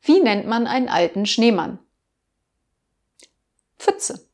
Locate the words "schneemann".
1.26-1.78